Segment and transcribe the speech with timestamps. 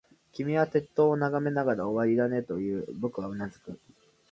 [0.33, 2.87] 君は鉄塔を眺めながら、終わりだね、と言う。
[2.97, 3.79] 僕はうなずく。